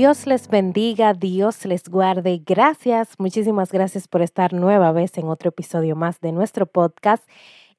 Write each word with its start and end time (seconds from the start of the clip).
Dios 0.00 0.26
les 0.26 0.48
bendiga, 0.48 1.12
Dios 1.12 1.66
les 1.66 1.86
guarde. 1.86 2.42
Gracias, 2.42 3.16
muchísimas 3.18 3.70
gracias 3.70 4.08
por 4.08 4.22
estar 4.22 4.54
nueva 4.54 4.92
vez 4.92 5.18
en 5.18 5.28
otro 5.28 5.50
episodio 5.50 5.94
más 5.94 6.22
de 6.22 6.32
nuestro 6.32 6.64
podcast. 6.64 7.28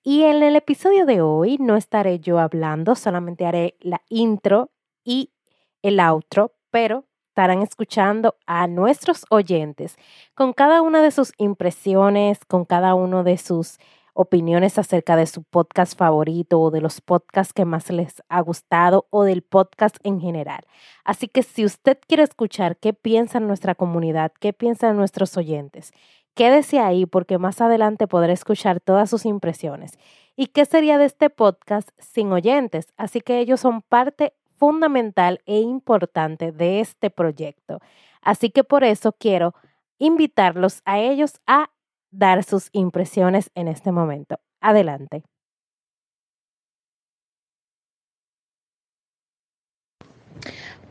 Y 0.04 0.22
en 0.22 0.44
el 0.44 0.56
episodio 0.56 1.08
de 1.08 1.22
hoy 1.22 1.58
no 1.58 1.76
estaré 1.76 2.20
yo 2.20 2.38
hablando, 2.38 2.94
solamente 2.94 3.48
haré 3.48 3.76
la 3.80 4.04
intro 4.08 4.70
y 5.04 5.32
el 5.82 6.00
outro, 6.00 6.54
pero 6.70 7.06
estarán 7.30 7.64
escuchando 7.64 8.36
a 8.46 8.68
nuestros 8.68 9.26
oyentes 9.32 9.96
con 10.36 10.54
cada 10.54 10.84
una 10.84 11.02
de 11.02 11.10
sus 11.10 11.34
impresiones, 11.40 12.46
con 12.46 12.66
cada 12.66 12.94
uno 12.94 13.24
de 13.24 13.40
sus 13.40 13.80
opiniones 14.14 14.78
acerca 14.78 15.16
de 15.16 15.26
su 15.26 15.44
podcast 15.44 15.98
favorito 15.98 16.60
o 16.60 16.72
de 16.72 16.82
los 16.82 17.02
podcasts 17.02 17.54
que 17.54 17.66
más 17.66 17.90
les 17.90 18.22
ha 18.30 18.42
gustado 18.42 19.08
o 19.10 19.24
del 19.24 19.42
podcast 19.42 19.98
en 20.04 20.20
general. 20.20 20.62
Así 21.04 21.28
que 21.28 21.44
si 21.44 21.66
usted 21.66 21.98
quiere 22.08 22.24
escuchar 22.24 22.78
qué 22.78 22.94
piensa 22.94 23.40
nuestra 23.40 23.76
comunidad, 23.76 24.32
qué 24.40 24.54
piensan 24.54 24.98
nuestros 24.98 25.38
oyentes, 25.38 25.94
quédese 26.34 26.80
ahí 26.80 27.06
porque 27.06 27.38
más 27.38 27.62
adelante 27.62 28.08
podrá 28.08 28.34
escuchar 28.34 28.80
todas 28.80 29.10
sus 29.10 29.26
impresiones. 29.26 29.98
¿Y 30.36 30.48
qué 30.48 30.66
sería 30.66 30.98
de 30.98 31.06
este 31.06 31.30
podcast 31.30 31.90
sin 32.00 32.32
oyentes? 32.32 32.94
Así 32.98 33.22
que 33.22 33.40
ellos 33.40 33.60
son 33.60 33.82
parte 33.82 34.34
fundamental 34.58 35.42
e 35.46 35.60
importante 35.60 36.52
de 36.52 36.80
este 36.80 37.10
proyecto. 37.10 37.80
Así 38.22 38.50
que 38.50 38.64
por 38.64 38.84
eso 38.84 39.12
quiero 39.12 39.56
invitarlos 39.98 40.82
a 40.86 41.00
ellos 41.00 41.42
a 41.48 41.70
dar 42.12 42.44
sus 42.44 42.70
impresiones 42.74 43.50
en 43.56 43.68
este 43.68 43.92
momento. 43.92 44.38
Adelante. 44.60 45.24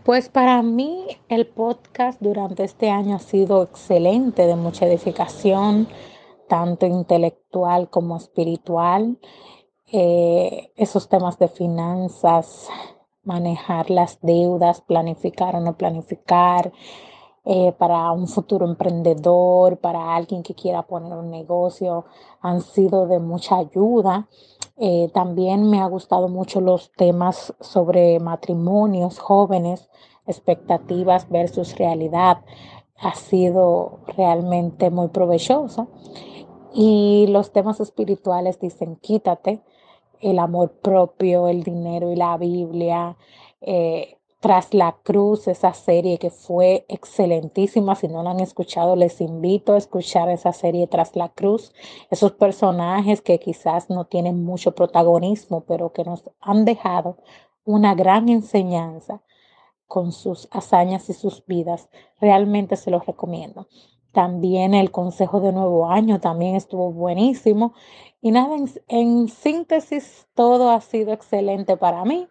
Pues 0.05 0.31
para 0.31 0.63
mí 0.63 1.07
el 1.29 1.47
podcast 1.47 2.21
durante 2.23 2.65
este 2.65 2.91
año 2.91 3.17
ha 3.17 3.21
sido 3.21 3.63
excelente, 3.63 4.47
de 4.47 4.57
mucha 4.57 4.87
edificación, 4.87 5.89
tanto 6.49 6.87
intelectual 6.87 7.91
como 7.91 8.17
espiritual. 8.17 9.19
Eh, 9.93 10.73
esos 10.77 11.09
temas 11.09 11.39
de 11.39 11.49
finanzas, 11.49 12.69
manejar 13.25 13.91
las 13.91 14.21
deudas, 14.23 14.81
planificar 14.81 15.55
o 15.57 15.61
no 15.61 15.77
planificar, 15.77 16.73
eh, 17.45 17.73
para 17.73 18.13
un 18.13 18.29
futuro 18.29 18.67
emprendedor, 18.67 19.79
para 19.79 20.15
alguien 20.15 20.43
que 20.43 20.55
quiera 20.55 20.83
poner 20.83 21.13
un 21.15 21.31
negocio, 21.31 22.05
han 22.41 22.61
sido 22.61 23.07
de 23.07 23.19
mucha 23.19 23.57
ayuda. 23.57 24.29
Eh, 24.77 25.11
también 25.15 25.69
me 25.69 25.81
ha 25.81 25.87
gustado 25.87 26.29
mucho 26.29 26.61
los 26.61 26.93
temas 26.93 27.55
sobre 27.61 28.21
matrimonios 28.21 29.19
jóvenes, 29.19 29.89
expectativas 30.27 31.29
versus 31.29 31.77
realidad. 31.77 32.45
Ha 32.99 33.15
sido 33.15 34.01
realmente 34.17 34.91
muy 34.91 35.09
provechoso. 35.09 35.89
Y 36.73 37.27
los 37.29 37.53
temas 37.53 37.81
espirituales 37.81 38.61
dicen, 38.61 38.97
quítate 38.97 39.63
el 40.21 40.39
amor 40.39 40.73
propio, 40.83 41.49
el 41.49 41.63
dinero 41.63 42.13
y 42.13 42.17
la 42.17 42.37
Biblia. 42.37 43.17
Eh, 43.63 44.20
tras 44.41 44.73
la 44.73 44.97
Cruz, 45.03 45.49
esa 45.49 45.75
serie 45.75 46.19
que 46.19 46.31
fue 46.31 46.87
excelentísima. 46.89 47.95
Si 47.95 48.09
no 48.09 48.23
la 48.23 48.31
han 48.31 48.41
escuchado, 48.41 48.97
les 48.97 49.21
invito 49.21 49.75
a 49.75 49.79
escuchar 49.79 50.31
esa 50.31 50.55
serie 50.55 50.87
Tras 50.87 51.15
la 51.15 51.29
Cruz. 51.29 51.75
Esos 52.11 52.33
personajes 52.33 53.21
que 53.21 53.39
quizás 53.39 53.91
no 53.91 54.07
tienen 54.07 54.43
mucho 54.43 54.75
protagonismo, 54.75 55.65
pero 55.67 55.93
que 55.93 56.05
nos 56.05 56.25
han 56.41 56.65
dejado 56.65 57.19
una 57.65 57.95
gran 57.95 58.31
enseñanza 58.31 59.23
con 59.87 60.11
sus 60.11 60.49
hazañas 60.51 61.11
y 61.11 61.13
sus 61.13 61.45
vidas. 61.45 61.91
Realmente 62.19 62.77
se 62.77 62.91
los 62.91 63.05
recomiendo. 63.05 63.69
También 64.13 64.73
el 64.73 64.91
consejo 64.91 65.41
de 65.41 65.53
nuevo 65.53 65.91
año 65.91 66.19
también 66.19 66.57
estuvo 66.57 66.91
buenísimo. 66.91 67.75
Y 68.23 68.31
nada, 68.31 68.57
en, 68.57 68.71
en 68.89 69.29
síntesis, 69.29 70.29
todo 70.35 70.71
ha 70.71 70.81
sido 70.81 71.13
excelente 71.13 71.77
para 71.77 72.07
mí. 72.07 72.27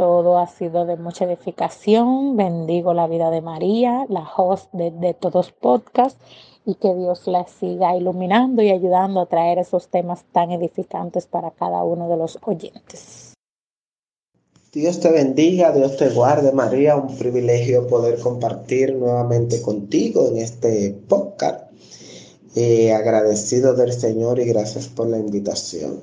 Todo 0.00 0.38
ha 0.38 0.46
sido 0.46 0.86
de 0.86 0.96
mucha 0.96 1.26
edificación. 1.26 2.34
Bendigo 2.34 2.94
la 2.94 3.06
vida 3.06 3.30
de 3.30 3.42
María, 3.42 4.06
la 4.08 4.26
host 4.34 4.72
de, 4.72 5.12
todos 5.12 5.52
podcasts, 5.52 6.18
y 6.64 6.76
que 6.76 6.94
Dios 6.94 7.26
la 7.26 7.46
siga 7.46 7.94
iluminando 7.94 8.62
y 8.62 8.70
ayudando 8.70 9.20
a 9.20 9.26
traer 9.26 9.58
esos 9.58 9.88
temas 9.88 10.24
tan 10.32 10.52
edificantes 10.52 11.26
para 11.26 11.50
cada 11.50 11.84
uno 11.84 12.08
de 12.08 12.16
los 12.16 12.38
oyentes. 12.46 13.34
Dios 14.72 15.00
te 15.00 15.10
bendiga, 15.10 15.70
Dios 15.70 15.98
te 15.98 16.08
guarde, 16.08 16.50
María. 16.52 16.96
Un 16.96 17.18
privilegio 17.18 17.86
poder 17.86 18.18
compartir 18.20 18.94
nuevamente 18.94 19.60
contigo 19.60 20.28
en 20.28 20.38
este 20.38 20.96
podcast. 21.08 21.70
Eh, 22.54 22.94
agradecido 22.94 23.74
del 23.74 23.92
Señor 23.92 24.38
y 24.40 24.46
gracias 24.46 24.88
por 24.88 25.08
la 25.08 25.18
invitación. 25.18 26.02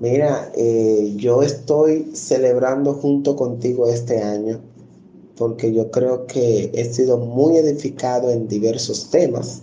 Mira, 0.00 0.52
eh, 0.54 1.12
yo 1.16 1.42
estoy 1.42 2.14
celebrando 2.14 2.94
junto 2.94 3.34
contigo 3.34 3.88
este 3.88 4.22
año 4.22 4.60
porque 5.36 5.72
yo 5.72 5.90
creo 5.90 6.24
que 6.26 6.70
he 6.72 6.84
sido 6.84 7.18
muy 7.18 7.56
edificado 7.56 8.30
en 8.30 8.46
diversos 8.46 9.10
temas. 9.10 9.62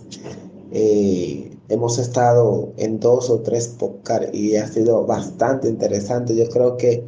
Eh, 0.72 1.50
hemos 1.70 1.98
estado 1.98 2.70
en 2.76 3.00
dos 3.00 3.30
o 3.30 3.40
tres 3.40 3.68
podcasts 3.78 4.28
y 4.34 4.56
ha 4.56 4.68
sido 4.68 5.06
bastante 5.06 5.70
interesante. 5.70 6.36
Yo 6.36 6.48
creo 6.50 6.76
que 6.76 7.02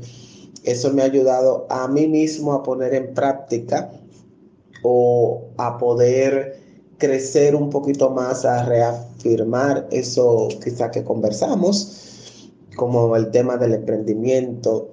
eso 0.64 0.90
me 0.94 1.02
ha 1.02 1.06
ayudado 1.06 1.66
a 1.68 1.86
mí 1.86 2.06
mismo 2.06 2.54
a 2.54 2.62
poner 2.62 2.94
en 2.94 3.12
práctica 3.12 3.90
o 4.82 5.48
a 5.58 5.76
poder 5.76 6.58
crecer 6.96 7.54
un 7.54 7.68
poquito 7.68 8.08
más, 8.08 8.46
a 8.46 8.64
reafirmar 8.64 9.86
eso 9.90 10.48
quizá 10.64 10.90
que 10.90 11.04
conversamos 11.04 12.07
como 12.78 13.16
el 13.16 13.32
tema 13.32 13.56
del 13.56 13.74
emprendimiento. 13.74 14.88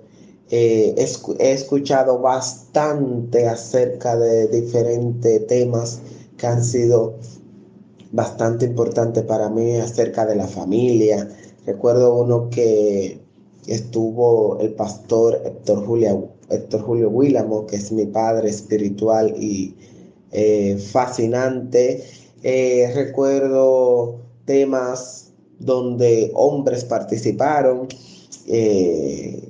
Eh, 0.49 0.95
he 1.39 1.51
escuchado 1.51 2.19
bastante 2.19 3.47
acerca 3.47 4.17
de 4.17 4.47
diferentes 4.47 5.45
temas 5.45 5.99
que 6.35 6.47
han 6.47 6.63
sido 6.63 7.15
bastante 8.11 8.65
importantes 8.65 9.23
para 9.23 9.49
mí 9.49 9.77
acerca 9.77 10.25
de 10.25 10.35
la 10.35 10.47
familia. 10.47 11.29
Recuerdo 11.67 12.15
uno 12.15 12.49
que 12.49 13.19
estuvo 13.67 14.57
el 14.59 14.73
pastor 14.73 15.41
Héctor, 15.45 15.85
Julia, 15.85 16.19
Héctor 16.49 16.81
Julio 16.81 17.09
Willamo, 17.09 17.67
que 17.67 17.75
es 17.75 17.91
mi 17.91 18.07
padre 18.07 18.49
espiritual 18.49 19.35
y 19.37 19.75
eh, 20.31 20.77
fascinante. 20.77 22.03
Eh, 22.41 22.91
recuerdo 22.95 24.21
temas 24.45 25.24
donde 25.59 26.31
hombres 26.33 26.83
participaron, 26.83 27.87
eh, 28.47 29.49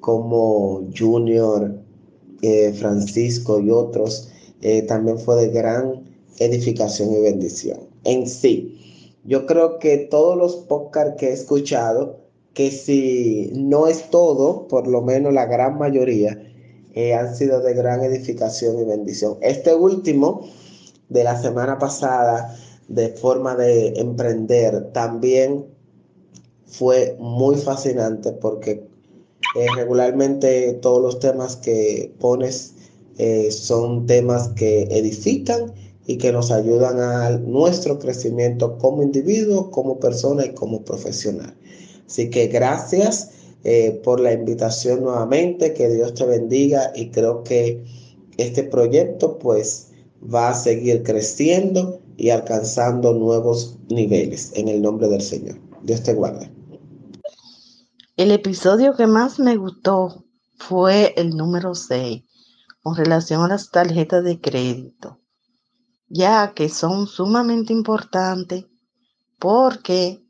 como 0.00 0.88
Junior, 0.96 1.74
eh, 2.42 2.72
Francisco 2.74 3.60
y 3.60 3.70
otros, 3.70 4.28
eh, 4.60 4.82
también 4.82 5.18
fue 5.18 5.36
de 5.36 5.48
gran 5.48 6.04
edificación 6.38 7.12
y 7.14 7.20
bendición. 7.20 7.80
En 8.04 8.26
sí, 8.26 8.78
yo 9.24 9.46
creo 9.46 9.78
que 9.78 9.96
todos 9.96 10.36
los 10.36 10.56
podcasts 10.56 11.14
que 11.18 11.28
he 11.28 11.32
escuchado, 11.32 12.20
que 12.52 12.70
si 12.70 13.50
no 13.54 13.86
es 13.86 14.10
todo, 14.10 14.68
por 14.68 14.86
lo 14.86 15.02
menos 15.02 15.32
la 15.32 15.46
gran 15.46 15.78
mayoría, 15.78 16.38
han 17.18 17.34
sido 17.34 17.60
de 17.60 17.74
gran 17.74 18.04
edificación 18.04 18.78
y 18.78 18.84
bendición. 18.84 19.36
Este 19.40 19.74
último 19.74 20.42
de 21.08 21.24
la 21.24 21.40
semana 21.40 21.78
pasada, 21.78 22.56
de 22.88 23.08
forma 23.08 23.56
de 23.56 23.94
emprender 23.96 24.92
también 24.92 25.66
fue 26.66 27.16
muy 27.18 27.56
fascinante 27.56 28.32
porque 28.32 28.86
eh, 29.56 29.66
regularmente 29.76 30.72
todos 30.74 31.00
los 31.02 31.18
temas 31.20 31.56
que 31.56 32.12
pones 32.18 32.74
eh, 33.18 33.50
son 33.52 34.06
temas 34.06 34.48
que 34.48 34.82
edifican 34.90 35.72
y 36.06 36.18
que 36.18 36.32
nos 36.32 36.50
ayudan 36.50 37.00
a 37.00 37.30
nuestro 37.38 37.98
crecimiento 37.98 38.76
como 38.78 39.02
individuo, 39.02 39.70
como 39.70 40.00
persona 40.00 40.44
y 40.44 40.54
como 40.54 40.84
profesional. 40.84 41.54
Así 42.06 42.28
que 42.28 42.48
gracias 42.48 43.30
eh, 43.62 44.00
por 44.02 44.20
la 44.20 44.32
invitación 44.32 45.04
nuevamente, 45.04 45.72
que 45.72 45.88
Dios 45.88 46.14
te 46.14 46.26
bendiga 46.26 46.92
y 46.94 47.10
creo 47.10 47.44
que 47.44 47.82
este 48.36 48.64
proyecto 48.64 49.38
pues 49.38 49.88
va 50.22 50.50
a 50.50 50.54
seguir 50.54 51.02
creciendo 51.02 52.00
y 52.16 52.30
alcanzando 52.30 53.12
nuevos 53.14 53.76
niveles 53.88 54.52
en 54.54 54.68
el 54.68 54.82
nombre 54.82 55.08
del 55.08 55.22
Señor. 55.22 55.58
Dios 55.82 56.02
te 56.02 56.14
guarde. 56.14 56.50
El 58.16 58.30
episodio 58.30 58.94
que 58.94 59.06
más 59.06 59.38
me 59.38 59.56
gustó 59.56 60.24
fue 60.56 61.14
el 61.16 61.30
número 61.30 61.74
6 61.74 62.22
con 62.82 62.96
relación 62.96 63.42
a 63.42 63.48
las 63.48 63.70
tarjetas 63.70 64.22
de 64.24 64.40
crédito. 64.40 65.20
ya 66.08 66.52
que 66.54 66.68
son 66.68 67.06
sumamente 67.06 67.72
importantes 67.72 68.66
porque 69.38 70.22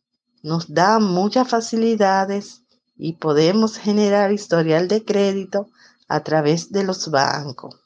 nos 0.43 0.73
dan 0.73 1.05
muchas 1.05 1.49
facilidades 1.49 2.63
y 2.97 3.15
podemos 3.15 3.77
generar 3.77 4.33
historial 4.33 4.89
de 4.89 5.05
crédito 5.05 5.69
a 6.09 6.23
través 6.23 6.71
de 6.71 6.85
los 6.85 7.11
bancos, 7.11 7.77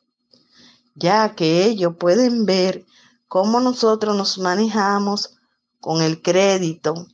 ya 0.94 1.34
que 1.34 1.64
ellos 1.64 1.94
pueden 1.98 2.46
ver 2.46 2.84
cómo 3.28 3.60
nosotros 3.60 4.16
nos 4.16 4.38
manejamos 4.38 5.38
con 5.80 6.02
el 6.02 6.20
crédito, 6.22 7.06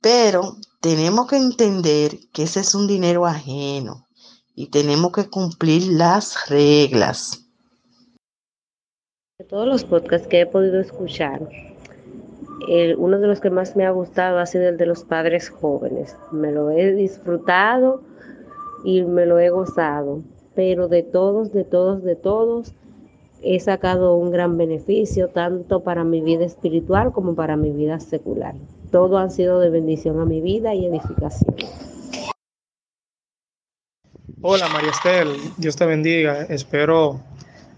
pero 0.00 0.56
tenemos 0.80 1.26
que 1.26 1.36
entender 1.36 2.18
que 2.32 2.42
ese 2.44 2.60
es 2.60 2.74
un 2.74 2.86
dinero 2.86 3.26
ajeno 3.26 4.06
y 4.54 4.70
tenemos 4.70 5.12
que 5.12 5.28
cumplir 5.28 5.86
las 5.92 6.48
reglas. 6.48 7.44
De 9.38 9.44
todos 9.44 9.66
los 9.66 9.84
podcasts 9.84 10.26
que 10.26 10.40
he 10.40 10.46
podido 10.46 10.80
escuchar, 10.80 11.48
uno 12.98 13.18
de 13.18 13.26
los 13.26 13.40
que 13.40 13.50
más 13.50 13.76
me 13.76 13.86
ha 13.86 13.90
gustado 13.90 14.38
ha 14.38 14.46
sido 14.46 14.68
el 14.68 14.76
de 14.76 14.86
los 14.86 15.04
padres 15.04 15.48
jóvenes. 15.48 16.16
Me 16.32 16.52
lo 16.52 16.70
he 16.70 16.92
disfrutado 16.92 18.02
y 18.84 19.02
me 19.02 19.26
lo 19.26 19.38
he 19.38 19.50
gozado, 19.50 20.22
pero 20.54 20.88
de 20.88 21.02
todos, 21.02 21.52
de 21.52 21.64
todos, 21.64 22.02
de 22.02 22.16
todos, 22.16 22.74
he 23.42 23.60
sacado 23.60 24.14
un 24.16 24.30
gran 24.30 24.56
beneficio 24.56 25.28
tanto 25.28 25.80
para 25.80 26.04
mi 26.04 26.20
vida 26.20 26.44
espiritual 26.44 27.12
como 27.12 27.34
para 27.34 27.56
mi 27.56 27.70
vida 27.70 28.00
secular. 28.00 28.54
Todo 28.90 29.18
ha 29.18 29.30
sido 29.30 29.60
de 29.60 29.70
bendición 29.70 30.20
a 30.20 30.24
mi 30.24 30.40
vida 30.40 30.74
y 30.74 30.86
edificación. 30.86 31.54
Hola 34.40 34.68
María 34.68 34.90
Estel, 34.90 35.36
Dios 35.56 35.76
te 35.76 35.84
bendiga, 35.84 36.42
espero 36.44 37.20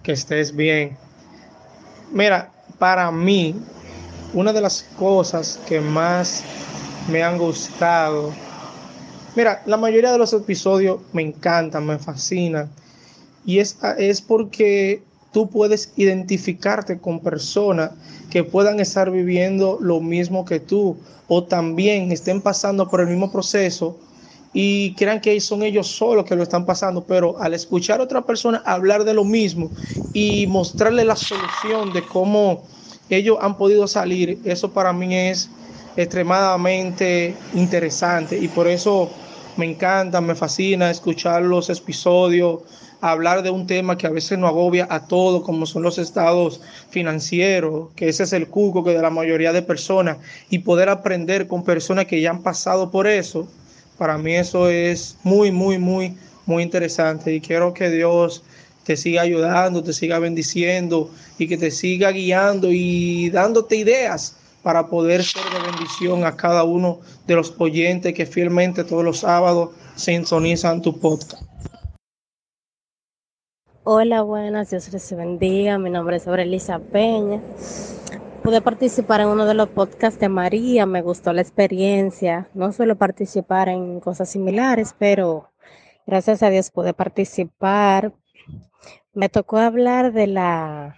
que 0.03 0.13
estés 0.13 0.55
bien. 0.55 0.97
Mira, 2.13 2.53
para 2.79 3.11
mí, 3.11 3.55
una 4.35 4.53
de 4.53 4.61
las 4.61 4.83
cosas 4.99 5.59
que 5.67 5.81
más 5.81 6.45
me 7.11 7.23
han 7.23 7.39
gustado, 7.39 8.33
mira, 9.37 9.63
la 9.67 9.77
mayoría 9.77 10.13
de 10.13 10.19
los 10.19 10.33
episodios 10.33 11.01
me 11.13 11.23
encantan, 11.23 11.87
me 11.87 11.99
fascinan, 11.99 12.69
y 13.45 13.59
es, 13.59 13.79
es 13.97 14.21
porque 14.21 15.03
tú 15.33 15.49
puedes 15.49 15.93
identificarte 15.97 16.99
con 16.99 17.21
personas 17.21 17.93
que 18.31 18.45
puedan 18.45 18.81
estar 18.81 19.11
viviendo 19.11 19.79
lo 19.81 20.01
mismo 20.01 20.45
que 20.45 20.61
tú 20.61 20.97
o 21.29 21.45
también 21.45 22.11
estén 22.13 22.41
pasando 22.41 22.89
por 22.89 23.01
el 23.01 23.07
mismo 23.07 23.31
proceso 23.31 23.97
y 24.53 24.95
crean 24.95 25.21
que 25.21 25.41
son 25.41 25.63
ellos 25.63 25.87
solos 25.87 26.25
que 26.25 26.35
lo 26.35 26.43
están 26.43 26.67
pasando, 26.67 27.05
pero 27.05 27.41
al 27.41 27.55
escuchar 27.55 28.01
a 28.01 28.05
otra 28.05 28.23
persona 28.23 28.63
hablar 28.67 29.05
de 29.05 29.15
lo 29.15 29.25
mismo 29.25 29.71
y 30.13 30.47
mostrarle 30.49 31.05
la 31.05 31.15
solución 31.15 31.93
de 31.93 32.03
cómo 32.03 32.65
ellos 33.09 33.39
han 33.41 33.57
podido 33.57 33.87
salir, 33.87 34.41
eso 34.45 34.73
para 34.73 34.93
mí 34.93 35.15
es 35.15 35.49
extremadamente 35.97 37.37
interesante 37.55 38.39
y 38.39 38.49
por 38.49 38.67
eso 38.67 39.11
me 39.57 39.67
encanta, 39.67 40.21
me 40.21 40.35
fascina 40.35 40.91
escuchar 40.91 41.43
los 41.43 41.71
episodios, 41.71 42.61
hablar 43.01 43.43
de 43.43 43.51
un 43.51 43.67
tema 43.67 43.97
que 43.97 44.07
a 44.07 44.11
veces 44.11 44.39
nos 44.39 44.51
agobia 44.51 44.87
a 44.91 45.07
todos, 45.07 45.43
como 45.43 45.67
son 45.67 45.83
los 45.83 45.99
estados 45.99 46.61
financieros, 46.91 47.89
que 47.97 48.09
ese 48.09 48.25
es 48.25 48.33
el 48.33 48.49
cuco 48.49 48.85
que 48.85 48.93
de 48.93 49.03
la 49.03 49.11
mayoría 49.11 49.53
de 49.53 49.63
personas, 49.63 50.19
y 50.51 50.61
poder 50.61 50.89
aprender 50.89 51.47
con 51.47 51.65
personas 51.65 52.07
que 52.07 52.21
ya 52.21 52.31
han 52.31 52.43
pasado 52.43 52.91
por 52.91 53.07
eso, 53.07 53.49
para 53.99 54.17
mí 54.17 54.35
eso 54.35 54.69
es 54.69 55.17
muy, 55.23 55.51
muy, 55.51 55.79
muy, 55.79 56.17
muy 56.47 56.63
interesante 56.63 57.35
y 57.35 57.41
quiero 57.41 57.75
que 57.75 57.91
Dios 57.91 58.43
te 58.85 58.97
siga 58.97 59.23
ayudando, 59.23 59.83
te 59.83 59.93
siga 59.93 60.19
bendiciendo 60.19 61.11
y 61.39 61.47
que 61.47 61.57
te 61.57 61.71
siga 61.71 62.11
guiando 62.11 62.69
y 62.71 63.31
dándote 63.31 63.77
ideas 63.77 64.37
para 64.63 64.87
poder 64.89 65.23
ser 65.23 65.43
de 65.53 65.71
bendición 65.71 66.25
a 66.25 66.37
cada 66.37 66.65
uno 66.65 67.01
de 67.27 67.35
los 67.37 67.55
oyentes 67.59 68.15
que 68.15 68.27
fielmente 68.27 68.85
todos 68.85 69.05
los 69.05 69.21
sábados 69.21 69.71
sintonizan 69.97 70.83
tu 70.83 70.99
podcast. 70.99 71.50
Hola, 73.93 74.23
buenas, 74.23 74.71
Dios 74.71 74.93
les 74.93 75.17
bendiga. 75.17 75.77
Mi 75.77 75.91
nombre 75.91 76.19
es 76.19 76.27
Elisa 76.29 76.79
Peña. 76.79 77.43
Pude 78.41 78.61
participar 78.61 79.21
en 79.21 79.27
uno 79.27 79.47
de 79.47 79.55
los 79.55 79.69
podcasts 79.69 80.21
de 80.21 80.29
María, 80.29 80.87
me 80.87 81.03
gustó 81.03 81.33
la 81.33 81.43
experiencia. 81.43 82.49
No 82.55 82.71
suelo 82.71 82.95
participar 82.95 83.69
en 83.69 83.99
cosas 83.99 84.29
similares, 84.29 84.95
pero 84.97 85.51
gracias 86.07 86.45
a 86.45 86.51
Dios 86.51 86.71
pude 86.71 86.95
participar. 86.95 88.13
Me 89.13 89.29
tocó 89.29 89.59
hablar 89.59 90.13
de 90.13 90.29
la 90.29 90.97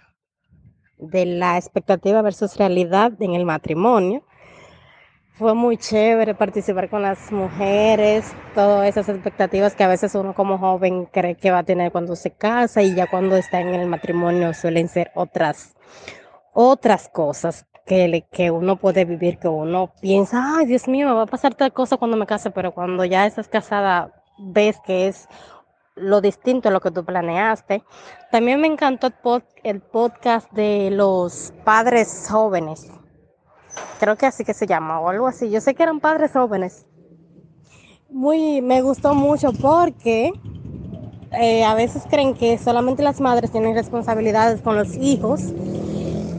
de 0.99 1.25
la 1.25 1.57
expectativa 1.57 2.21
versus 2.21 2.57
realidad 2.57 3.19
en 3.23 3.33
el 3.33 3.43
matrimonio 3.43 4.23
fue 5.35 5.55
muy 5.55 5.77
chévere 5.77 6.35
participar 6.35 6.89
con 6.89 7.01
las 7.01 7.31
mujeres, 7.31 8.35
todas 8.53 8.87
esas 8.87 9.09
expectativas 9.09 9.75
que 9.75 9.83
a 9.83 9.87
veces 9.87 10.13
uno 10.13 10.35
como 10.35 10.59
joven 10.59 11.05
cree 11.05 11.35
que 11.35 11.49
va 11.49 11.59
a 11.59 11.63
tener 11.63 11.91
cuando 11.91 12.15
se 12.15 12.31
casa 12.31 12.83
y 12.83 12.93
ya 12.93 13.07
cuando 13.07 13.35
está 13.35 13.59
en 13.59 13.69
el 13.69 13.87
matrimonio 13.87 14.53
suelen 14.53 14.87
ser 14.87 15.11
otras, 15.15 15.75
otras 16.53 17.09
cosas 17.09 17.65
que, 17.85 18.25
que 18.31 18.51
uno 18.51 18.77
puede 18.77 19.05
vivir, 19.05 19.39
que 19.39 19.47
uno 19.47 19.91
piensa, 20.01 20.57
ay 20.57 20.67
Dios 20.67 20.87
mío, 20.87 21.07
me 21.07 21.13
va 21.15 21.23
a 21.23 21.27
pasar 21.27 21.55
tal 21.55 21.73
cosa 21.73 21.97
cuando 21.97 22.15
me 22.15 22.27
case, 22.27 22.51
pero 22.51 22.71
cuando 22.71 23.03
ya 23.03 23.25
estás 23.25 23.47
casada 23.47 24.13
ves 24.37 24.77
que 24.85 25.07
es 25.07 25.27
lo 25.95 26.21
distinto 26.21 26.69
a 26.69 26.71
lo 26.71 26.79
que 26.79 26.91
tú 26.91 27.03
planeaste. 27.05 27.83
También 28.31 28.59
me 28.61 28.67
encantó 28.67 29.11
el 29.63 29.81
podcast 29.81 30.51
de 30.51 30.89
los 30.91 31.53
padres 31.63 32.27
jóvenes 32.29 32.91
creo 33.99 34.15
que 34.17 34.25
así 34.25 34.43
que 34.43 34.53
se 34.53 34.67
llama 34.67 34.99
o 34.99 35.09
algo 35.09 35.27
así. 35.27 35.49
Yo 35.49 35.61
sé 35.61 35.73
que 35.75 35.83
eran 35.83 35.99
padres 35.99 36.31
jóvenes. 36.31 36.85
Muy, 38.09 38.61
me 38.61 38.81
gustó 38.81 39.15
mucho 39.15 39.51
porque 39.53 40.31
eh, 41.31 41.63
a 41.63 41.73
veces 41.73 42.03
creen 42.09 42.35
que 42.35 42.57
solamente 42.57 43.01
las 43.01 43.19
madres 43.19 43.51
tienen 43.51 43.73
responsabilidades 43.73 44.61
con 44.61 44.75
los 44.75 44.95
hijos 44.97 45.41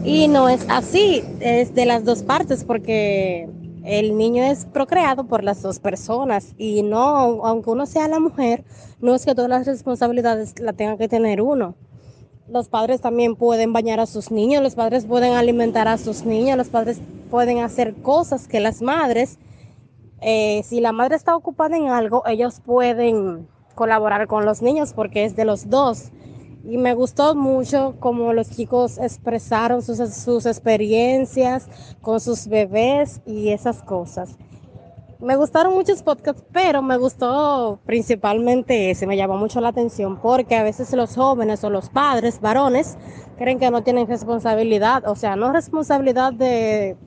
y 0.05 0.27
no 0.27 0.47
es 0.47 0.65
así, 0.69 1.23
es 1.41 1.73
de 1.75 1.85
las 1.85 2.05
dos 2.05 2.23
partes 2.23 2.63
porque 2.63 3.49
el 3.83 4.17
niño 4.17 4.43
es 4.43 4.65
procreado 4.65 5.25
por 5.25 5.43
las 5.43 5.61
dos 5.61 5.79
personas 5.79 6.53
y 6.57 6.81
no, 6.81 7.45
aunque 7.45 7.71
uno 7.71 7.85
sea 7.85 8.07
la 8.07 8.19
mujer, 8.19 8.63
no 9.01 9.15
es 9.15 9.25
que 9.25 9.35
todas 9.35 9.49
las 9.49 9.65
responsabilidades 9.65 10.57
la 10.59 10.73
tenga 10.73 10.97
que 10.97 11.09
tener 11.09 11.41
uno 11.41 11.75
los 12.47 12.69
padres 12.69 13.01
también 13.01 13.35
pueden 13.35 13.73
bañar 13.73 13.99
a 13.99 14.05
sus 14.05 14.31
niños, 14.31 14.61
los 14.61 14.75
padres 14.75 15.05
pueden 15.05 15.33
alimentar 15.33 15.87
a 15.87 15.97
sus 15.97 16.25
niños, 16.25 16.57
los 16.57 16.69
padres 16.69 16.99
pueden 17.31 17.59
hacer 17.59 17.95
cosas 17.95 18.47
que 18.47 18.59
las 18.59 18.81
madres, 18.81 19.39
eh, 20.21 20.61
si 20.63 20.79
la 20.79 20.91
madre 20.91 21.15
está 21.15 21.35
ocupada 21.35 21.75
en 21.75 21.89
algo, 21.89 22.23
ellos 22.25 22.61
pueden 22.63 23.47
colaborar 23.73 24.27
con 24.27 24.45
los 24.45 24.61
niños 24.61 24.93
porque 24.93 25.25
es 25.25 25.35
de 25.35 25.45
los 25.45 25.69
dos. 25.69 26.11
Y 26.63 26.77
me 26.77 26.95
gustó 26.95 27.35
mucho 27.35 27.95
cómo 27.99 28.33
los 28.33 28.49
chicos 28.49 28.97
expresaron 28.97 29.83
sus, 29.83 29.97
sus 30.15 30.47
experiencias 30.47 31.67
con 32.01 32.19
sus 32.19 32.47
bebés 32.47 33.21
y 33.25 33.49
esas 33.49 33.83
cosas. 33.83 34.35
Me 35.19 35.37
gustaron 35.37 35.73
muchos 35.73 36.03
podcasts, 36.03 36.43
pero 36.51 36.81
me 36.81 36.97
gustó 36.97 37.79
principalmente 37.85 38.91
ese, 38.91 39.07
me 39.07 39.15
llamó 39.15 39.37
mucho 39.37 39.61
la 39.61 39.69
atención 39.69 40.19
porque 40.21 40.55
a 40.55 40.63
veces 40.63 40.91
los 40.93 41.15
jóvenes 41.15 41.63
o 41.63 41.69
los 41.69 41.89
padres, 41.89 42.41
varones, 42.41 42.97
creen 43.37 43.59
que 43.59 43.71
no 43.71 43.81
tienen 43.81 44.07
responsabilidad, 44.07 45.07
o 45.07 45.15
sea, 45.15 45.35
no 45.35 45.53
responsabilidad 45.53 46.33
de 46.33 46.97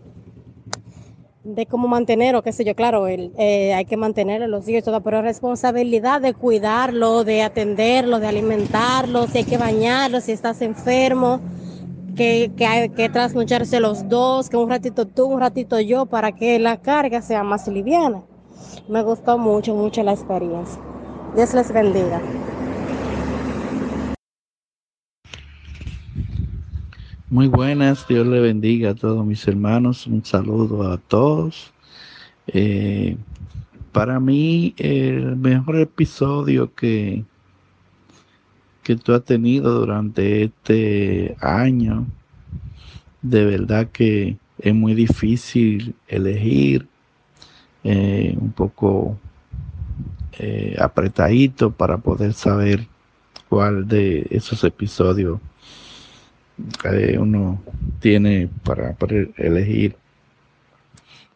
de 1.44 1.64
cómo 1.64 1.88
mantener 1.88 2.36
o 2.36 2.42
qué 2.42 2.52
sé 2.52 2.62
yo, 2.64 2.74
claro, 2.74 3.06
el, 3.06 3.32
eh, 3.38 3.72
hay 3.72 3.86
que 3.86 3.96
mantener 3.96 4.42
a 4.42 4.48
los 4.48 4.68
hijos 4.68 4.82
y 4.82 4.84
todo, 4.84 5.00
pero 5.00 5.22
responsabilidad 5.22 6.20
de 6.20 6.34
cuidarlo, 6.34 7.24
de 7.24 7.42
atenderlo, 7.42 8.20
de 8.20 8.26
alimentarlo, 8.26 9.26
si 9.28 9.38
hay 9.38 9.44
que 9.44 9.56
bañarlo, 9.56 10.20
si 10.20 10.32
estás 10.32 10.60
enfermo, 10.60 11.40
que, 12.18 12.66
hay 12.66 12.88
que 12.88 13.08
trasnocharse 13.08 13.78
los 13.78 14.08
dos, 14.08 14.50
que 14.50 14.56
un 14.56 14.68
ratito 14.68 15.06
tú, 15.06 15.26
un 15.26 15.40
ratito 15.40 15.78
yo, 15.80 16.06
para 16.06 16.32
que 16.32 16.58
la 16.58 16.76
carga 16.82 17.22
sea 17.22 17.44
más 17.44 17.68
liviana. 17.68 18.22
Me 18.88 19.02
gustó 19.02 19.38
mucho, 19.38 19.74
mucho 19.74 20.02
la 20.02 20.12
experiencia. 20.12 20.80
Dios 21.36 21.54
les 21.54 21.72
bendiga. 21.72 22.20
Muy 27.30 27.46
buenas, 27.46 28.06
Dios 28.08 28.26
le 28.26 28.40
bendiga 28.40 28.90
a 28.90 28.94
todos 28.94 29.24
mis 29.24 29.46
hermanos, 29.46 30.06
un 30.06 30.24
saludo 30.24 30.90
a 30.90 30.96
todos. 30.96 31.72
Eh, 32.48 33.16
para 33.92 34.18
mí, 34.18 34.74
el 34.78 35.36
mejor 35.36 35.78
episodio 35.78 36.74
que, 36.74 37.24
que 38.88 38.96
tú 38.96 39.12
has 39.12 39.22
tenido 39.22 39.80
durante 39.80 40.44
este 40.44 41.36
año. 41.42 42.06
De 43.20 43.44
verdad 43.44 43.88
que 43.92 44.38
es 44.58 44.74
muy 44.74 44.94
difícil 44.94 45.94
elegir, 46.06 46.88
eh, 47.84 48.34
un 48.40 48.50
poco 48.50 49.18
eh, 50.38 50.74
apretadito 50.80 51.70
para 51.70 51.98
poder 51.98 52.32
saber 52.32 52.86
cuál 53.50 53.86
de 53.86 54.26
esos 54.30 54.64
episodios 54.64 55.38
uno 57.18 57.60
tiene 58.00 58.48
para, 58.64 58.96
elegir. 59.36 59.96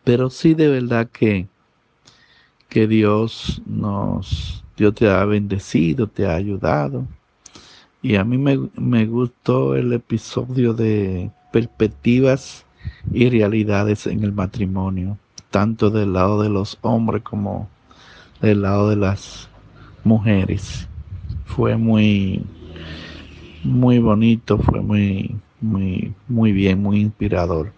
Pero 0.05 0.31
sí 0.31 0.55
de 0.55 0.69
verdad 0.69 1.07
que, 1.13 1.49
que 2.71 2.87
Dios 2.87 3.61
nos, 3.67 4.65
Dios 4.75 4.95
te 4.95 5.11
ha 5.11 5.23
bendecido, 5.27 6.07
te 6.07 6.25
ha 6.25 6.35
ayudado. 6.35 7.07
Y 8.03 8.17
a 8.17 8.25
mí 8.25 8.37
me, 8.37 8.59
me 8.77 9.07
gustó 9.07 9.77
el 9.77 9.93
episodio 9.93 10.75
de 10.75 11.31
perspectivas 11.53 12.67
y 13.13 13.31
realidades 13.31 14.09
en 14.09 14.25
el 14.25 14.33
matrimonio, 14.33 15.19
tanto 15.51 15.89
del 15.89 16.13
lado 16.13 16.43
de 16.43 16.49
los 16.49 16.79
hombres 16.83 17.23
como 17.23 17.69
del 18.41 18.63
lado 18.63 18.91
de 18.91 18.97
las 18.97 19.49
mujeres. 20.03 20.89
Fue 21.45 21.77
muy, 21.77 22.45
muy 23.63 24.01
bonito, 24.01 24.59
fue 24.59 24.81
muy, 24.81 25.37
muy, 25.61 26.13
muy 26.27 26.51
bien, 26.51 26.83
muy 26.83 27.01
inspirador. 27.01 27.73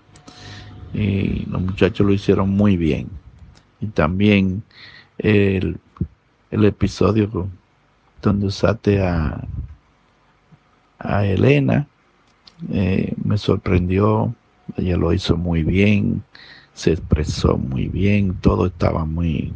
Y 0.94 1.44
los 1.50 1.60
muchachos 1.60 2.06
lo 2.06 2.14
hicieron 2.14 2.48
muy 2.48 2.78
bien. 2.78 3.08
Y 3.78 3.88
también 3.88 4.62
el, 5.18 5.76
el 6.50 6.64
episodio 6.64 7.46
donde 8.22 8.46
usaste 8.46 9.02
a, 9.02 9.46
a 11.04 11.24
Elena 11.24 11.86
eh, 12.72 13.12
me 13.22 13.38
sorprendió, 13.38 14.34
ella 14.76 14.96
lo 14.96 15.12
hizo 15.12 15.36
muy 15.36 15.62
bien, 15.62 16.22
se 16.72 16.92
expresó 16.92 17.56
muy 17.56 17.88
bien, 17.88 18.34
todo 18.40 18.66
estaba 18.66 19.04
muy, 19.04 19.52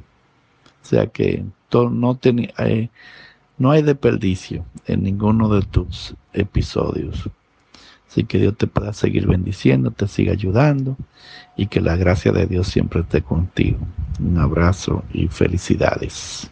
o 0.83 0.87
sea 0.87 1.07
que 1.07 1.45
todo, 1.69 1.91
no 1.91 2.17
tenía, 2.17 2.53
eh, 2.59 2.91
no 3.57 3.71
hay 3.71 3.83
desperdicio 3.83 4.65
en 4.87 5.03
ninguno 5.03 5.49
de 5.49 5.63
tus 5.63 6.15
episodios. 6.33 7.29
Así 8.09 8.25
que 8.25 8.39
Dios 8.39 8.57
te 8.57 8.67
pueda 8.67 8.93
seguir 8.93 9.27
bendiciendo, 9.27 9.91
te 9.91 10.09
siga 10.09 10.33
ayudando 10.33 10.97
y 11.57 11.67
que 11.67 11.81
la 11.81 11.97
gracia 11.97 12.33
de 12.33 12.47
Dios 12.47 12.69
siempre 12.69 13.01
esté 13.01 13.21
contigo. 13.21 13.79
Un 14.19 14.39
abrazo 14.39 15.05
y 15.13 15.29
felicidades. 15.29 16.51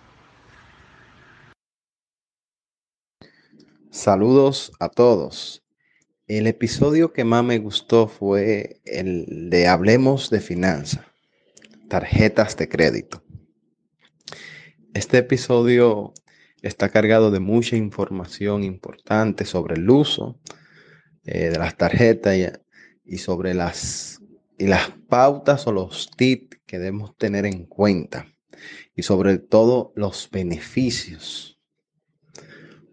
Saludos 3.96 4.72
a 4.78 4.90
todos. 4.90 5.64
El 6.26 6.46
episodio 6.46 7.14
que 7.14 7.24
más 7.24 7.42
me 7.42 7.58
gustó 7.58 8.08
fue 8.08 8.82
el 8.84 9.48
de 9.48 9.68
Hablemos 9.68 10.28
de 10.28 10.40
Finanza, 10.40 11.10
tarjetas 11.88 12.58
de 12.58 12.68
crédito. 12.68 13.24
Este 14.92 15.16
episodio 15.16 16.12
está 16.60 16.90
cargado 16.90 17.30
de 17.30 17.40
mucha 17.40 17.76
información 17.76 18.64
importante 18.64 19.46
sobre 19.46 19.76
el 19.76 19.88
uso 19.88 20.38
eh, 21.24 21.48
de 21.48 21.58
las 21.58 21.78
tarjetas 21.78 22.36
y, 23.02 23.16
sobre 23.16 23.54
las, 23.54 24.20
y 24.58 24.66
las 24.66 24.90
pautas 25.08 25.66
o 25.66 25.72
los 25.72 26.10
tips 26.10 26.58
que 26.66 26.78
debemos 26.78 27.16
tener 27.16 27.46
en 27.46 27.64
cuenta 27.64 28.26
y 28.94 29.04
sobre 29.04 29.38
todo 29.38 29.94
los 29.96 30.28
beneficios. 30.30 31.55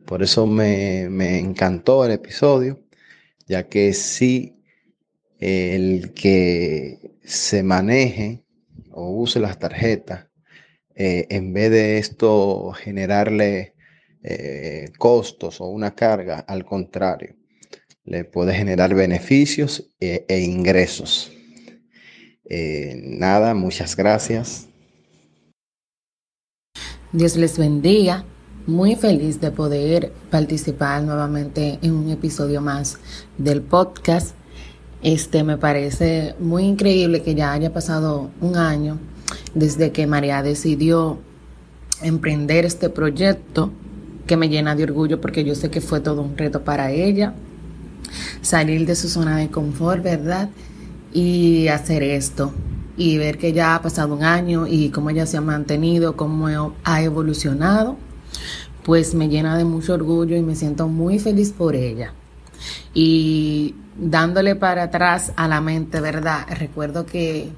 Por 0.06 0.24
eso 0.24 0.46
me, 0.46 1.08
me 1.10 1.40
encantó 1.40 2.06
el 2.06 2.12
episodio 2.12 2.84
ya 3.48 3.68
que 3.68 3.94
si 3.94 4.56
el 5.40 6.14
que 6.14 7.18
se 7.24 7.64
maneje 7.64 8.44
o 8.92 9.12
use 9.12 9.40
las 9.40 9.60
tarjetas, 9.60 10.28
eh, 10.96 11.28
en 11.30 11.54
vez 11.54 11.72
de 11.72 11.98
esto 11.98 12.72
generarle 12.72 13.74
eh, 14.24 14.92
costos 14.98 15.60
o 15.60 15.68
una 15.68 15.96
carga, 15.96 16.40
al 16.40 16.64
contrario, 16.64 17.36
le 18.06 18.26
puede 18.26 18.54
generar 18.54 18.94
beneficios 18.94 19.92
e, 20.00 20.26
ingresos. 20.40 21.32
Eh, 22.46 23.02
nada, 23.04 23.54
muchas 23.54 23.96
gracias. 23.96 24.68
Dios 27.12 27.36
les 27.36 27.58
bendiga 27.58 28.26
muy 28.66 28.96
feliz 28.96 29.42
de 29.42 29.52
poder 29.52 30.14
participar 30.30 31.04
nuevamente 31.04 31.80
en 31.82 31.92
un 31.92 32.10
episodio 32.10 32.62
más 32.62 32.98
del 33.38 33.62
podcast. 33.62 34.36
Este 35.02 35.44
me 35.44 35.58
parece 35.58 36.36
muy 36.40 36.64
increíble 36.64 37.22
que 37.24 37.36
ya 37.36 37.52
haya 37.52 37.74
pasado 37.74 38.30
un 38.40 38.56
año 38.56 39.00
desde 39.54 39.92
que 39.92 40.08
María 40.08 40.42
decidió 40.42 41.20
emprender 42.02 42.66
este 42.66 42.90
proyecto 42.90 43.72
que 44.26 44.38
me 44.38 44.48
llena 44.48 44.76
de 44.76 44.84
orgullo 44.84 45.20
porque 45.20 45.44
yo 45.44 45.56
sé 45.56 45.70
que 45.70 45.82
fue 45.82 46.00
todo 46.00 46.22
un 46.22 46.38
reto 46.38 46.64
para 46.64 46.92
ella 46.92 47.34
salir 48.42 48.86
de 48.86 48.96
su 48.96 49.10
zona 49.10 49.38
de 49.38 49.50
confort, 49.50 50.02
¿verdad? 50.02 50.50
Y 51.14 51.68
hacer 51.68 52.02
esto 52.02 52.54
y 52.96 53.18
ver 53.18 53.38
que 53.38 53.52
ya 53.52 53.76
ha 53.76 53.82
pasado 53.82 54.16
un 54.16 54.24
año 54.24 54.68
y 54.68 54.90
cómo 54.90 55.10
ella 55.10 55.26
se 55.26 55.36
ha 55.36 55.42
mantenido, 55.42 56.16
cómo 56.16 56.74
ha 56.84 57.02
evolucionado 57.02 57.98
pues 58.84 59.14
me 59.16 59.30
llena 59.30 59.58
de 59.58 59.66
mucho 59.66 59.94
orgullo 59.94 60.36
y 60.36 60.42
me 60.42 60.56
siento 60.56 60.88
muy 60.88 61.20
feliz 61.20 61.52
por 61.52 61.76
ella. 61.76 62.14
Y 62.94 63.76
dándole 63.98 64.56
para 64.56 64.84
atrás 64.84 65.34
a 65.36 65.48
la 65.48 65.62
mente, 65.62 66.00
¿verdad? 66.02 66.46
Recuerdo 66.58 67.06
que 67.06 67.52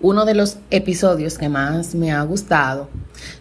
uno 0.00 0.24
de 0.24 0.34
los 0.34 0.58
episodios 0.70 1.38
que 1.38 1.48
más 1.48 1.94
me 1.94 2.12
ha 2.12 2.22
gustado 2.22 2.88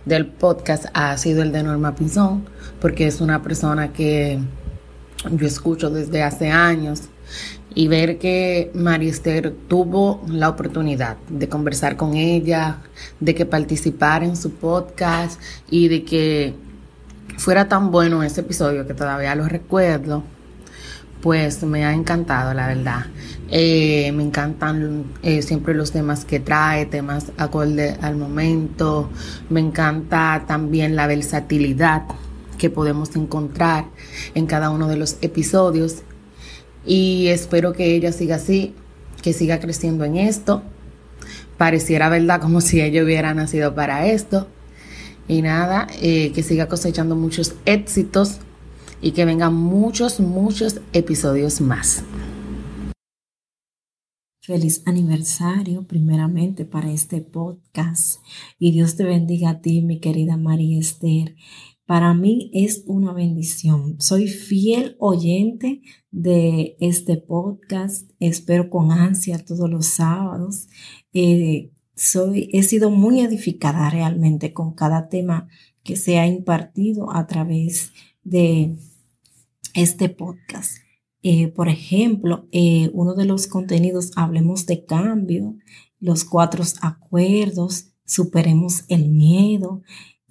del 0.06 0.28
podcast 0.28 0.86
ha 0.94 1.16
sido 1.18 1.44
el 1.44 1.52
de 1.52 1.64
Norma 1.64 1.96
Pinzón, 1.96 2.46
porque 2.82 3.08
es 3.08 3.22
una 3.22 3.42
persona 3.42 3.94
que 3.94 4.40
yo 5.32 5.48
escucho 5.48 5.90
desde 5.90 6.24
hace 6.24 6.50
años 6.50 7.04
y 7.76 7.88
ver 7.88 8.20
que 8.20 8.72
María 8.74 9.10
Esther 9.10 9.54
tuvo 9.68 10.22
la 10.28 10.50
oportunidad 10.50 11.18
de 11.30 11.50
conversar 11.50 11.98
con 11.98 12.16
ella, 12.16 12.78
de 13.20 13.34
que 13.34 13.46
participara 13.46 14.26
en 14.26 14.36
su 14.36 14.52
podcast 14.52 15.42
y 15.70 15.88
de 15.88 16.04
que 16.04 16.56
fuera 17.38 17.68
tan 17.68 17.92
bueno 17.92 18.24
ese 18.24 18.42
episodio 18.42 18.86
que 18.86 18.94
todavía 18.94 19.34
lo 19.36 19.48
recuerdo, 19.48 20.24
pues 21.22 21.64
me 21.64 21.86
ha 21.86 21.94
encantado, 21.94 22.54
la 22.54 22.68
verdad. 22.68 23.06
Eh, 23.50 24.12
me 24.14 24.24
encantan 24.24 25.06
eh, 25.24 25.42
siempre 25.42 25.74
los 25.74 25.92
temas 25.92 26.26
que 26.26 26.40
trae, 26.40 26.86
temas 26.86 27.32
acorde 27.38 27.98
al 28.02 28.18
momento. 28.18 29.10
Me 29.50 29.62
encanta 29.62 30.44
también 30.48 30.96
la 30.96 31.08
versatilidad 31.08 32.04
que 32.58 32.70
podemos 32.70 33.16
encontrar 33.16 33.86
en 34.36 34.48
cada 34.48 34.70
uno 34.70 34.88
de 34.88 34.98
los 34.98 35.18
episodios 35.22 36.04
y 36.86 37.28
espero 37.28 37.74
que 37.74 37.96
ella 37.96 38.12
siga 38.12 38.36
así, 38.36 38.74
que 39.22 39.34
siga 39.34 39.60
creciendo 39.60 40.04
en 40.04 40.18
esto. 40.18 40.64
Pareciera 41.58 42.10
verdad 42.10 42.42
como 42.42 42.62
si 42.62 42.82
ella 42.82 43.04
hubiera 43.04 43.34
nacido 43.34 43.74
para 43.76 44.08
esto. 44.08 44.48
Y 45.28 45.42
nada, 45.42 45.88
eh, 46.02 46.32
que 46.34 46.44
siga 46.44 46.68
cosechando 46.68 47.16
muchos 47.16 47.56
éxitos 47.66 48.40
y 49.02 49.12
que 49.12 49.26
vengan 49.26 49.54
muchos, 49.54 50.20
muchos 50.20 50.82
episodios 50.92 51.62
más. 51.62 52.04
Feliz 54.42 54.82
aniversario 54.86 55.88
primeramente 55.88 56.66
para 56.66 56.92
este 56.92 57.22
podcast 57.22 58.20
y 58.60 58.72
Dios 58.72 58.98
te 58.98 59.06
bendiga 59.06 59.52
a 59.52 59.62
ti, 59.62 59.82
mi 59.82 60.02
querida 60.02 60.36
María 60.36 60.78
Esther. 60.78 61.36
Para 61.86 62.14
mí 62.14 62.50
es 62.54 62.84
una 62.88 63.12
bendición. 63.12 64.00
Soy 64.00 64.28
fiel 64.28 64.96
oyente 65.00 65.82
de 66.12 66.78
este 66.80 67.18
podcast. 67.18 68.10
Espero 68.20 68.70
con 68.70 68.92
ansia 68.92 69.44
todos 69.44 69.70
los 69.70 69.88
sábados. 69.88 70.68
Eh, 71.12 71.72
soy, 71.94 72.50
he 72.54 72.64
sido 72.64 72.90
muy 72.90 73.20
edificada 73.20 73.90
realmente 73.90 74.54
con 74.54 74.74
cada 74.74 75.10
tema 75.10 75.50
que 75.84 75.98
se 75.98 76.20
ha 76.20 76.26
impartido 76.26 77.14
a 77.14 77.28
través 77.28 77.92
de 78.24 78.78
este 79.74 80.08
podcast. 80.08 80.78
Eh, 81.22 81.50
por 81.50 81.68
ejemplo, 81.68 82.48
eh, 82.54 82.92
uno 82.94 83.14
de 83.14 83.26
los 83.26 83.48
contenidos, 83.48 84.12
hablemos 84.16 84.66
de 84.68 84.86
cambio, 84.86 85.58
los 86.00 86.24
cuatro 86.24 86.64
acuerdos, 86.82 87.94
superemos 88.06 88.86
el 88.88 89.10
miedo, 89.10 89.82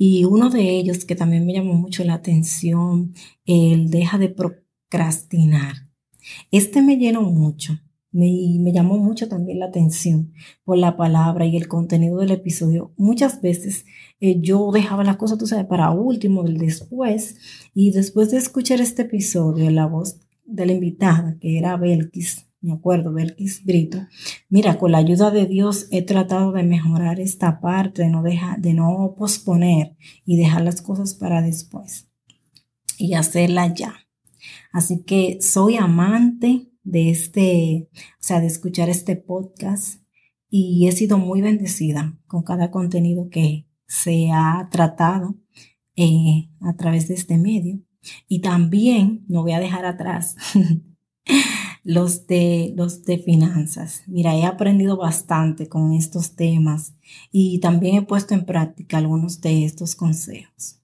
y 0.05 0.25
uno 0.25 0.51
de 0.51 0.69
ellos 0.69 1.05
que 1.05 1.15
también 1.15 1.47
me 1.47 1.53
llamó 1.53 1.75
mucho 1.75 2.03
la 2.03 2.15
atención, 2.15 3.15
el 3.47 3.89
deja 3.89 4.19
de 4.19 4.31
procrastinar. 4.31 5.75
Este 6.51 6.83
me 6.83 6.97
llenó 6.97 7.23
mucho. 7.23 7.79
Me, 8.11 8.27
me 8.59 8.73
llamó 8.73 8.99
mucho 8.99 9.29
también 9.29 9.61
la 9.61 9.67
atención 9.67 10.33
por 10.65 10.77
la 10.77 10.97
palabra 10.97 11.47
y 11.47 11.57
el 11.57 11.69
contenido 11.69 12.19
del 12.19 12.33
episodio. 12.33 12.93
Muchas 12.97 13.41
veces 13.41 13.85
eh, 14.19 14.41
yo 14.41 14.73
dejaba 14.73 15.05
las 15.05 15.19
cosas, 15.19 15.39
tú 15.39 15.47
sabes, 15.47 15.67
para 15.67 15.93
último, 15.93 16.43
después. 16.43 17.37
Y 17.73 17.93
después 17.93 18.33
de 18.33 18.39
escuchar 18.39 18.81
este 18.81 19.03
episodio, 19.03 19.71
la 19.71 19.87
voz 19.87 20.19
de 20.45 20.67
la 20.67 20.73
invitada, 20.73 21.39
que 21.41 21.59
era 21.59 21.77
Belkis, 21.77 22.49
me 22.63 22.73
acuerdo, 22.73 23.13
Belkis 23.13 23.65
Brito. 23.65 23.99
Mira, 24.49 24.79
con 24.79 24.93
la 24.93 24.99
ayuda 24.99 25.31
de 25.31 25.47
Dios 25.47 25.89
he 25.91 26.03
tratado 26.03 26.53
de 26.53 26.63
mejorar 26.63 27.19
esta 27.19 27.61
parte, 27.61 28.03
de 28.03 28.09
no, 28.09 28.23
dejar, 28.23 28.61
de 28.61 28.73
no 28.73 29.15
posponer 29.19 29.97
y 30.25 30.37
dejar 30.37 30.63
las 30.63 30.81
cosas 30.81 31.15
para 31.15 31.43
después 31.43 32.09
y 32.97 33.15
hacerla 33.15 33.75
ya. 33.75 33.97
Así 34.73 35.03
que 35.03 35.39
soy 35.43 35.77
amante 35.77 36.71
de 36.85 37.11
este, 37.11 37.89
o 37.93 38.23
sea, 38.23 38.41
de 38.41 38.47
escuchar 38.47 38.89
este 38.89 39.17
podcast 39.17 40.01
y 40.49 40.87
he 40.87 40.93
sido 40.93 41.19
muy 41.19 41.41
bendecida 41.41 42.17
con 42.27 42.43
cada 42.43 42.71
contenido 42.71 43.29
que 43.29 43.67
se 43.87 44.31
ha 44.33 44.69
tratado 44.71 45.37
eh, 45.97 46.49
a 46.61 46.75
través 46.77 47.09
de 47.09 47.15
este 47.15 47.39
medio. 47.39 47.81
Y 48.29 48.41
también, 48.41 49.25
no 49.29 49.43
voy 49.43 49.53
a 49.53 49.61
dejar 49.61 49.85
atrás, 49.85 50.37
los 51.85 52.27
de, 52.27 52.73
los 52.77 53.05
de 53.05 53.19
finanzas. 53.19 54.03
Mira, 54.07 54.37
he 54.37 54.45
aprendido 54.45 54.97
bastante 54.97 55.69
con 55.69 55.93
estos 55.93 56.37
temas 56.37 56.95
y 57.31 57.59
también 57.61 57.97
he 57.97 58.03
puesto 58.03 58.35
en 58.35 58.45
práctica 58.45 58.99
algunos 58.99 59.41
de 59.41 59.65
estos 59.65 59.95
consejos. 59.95 60.81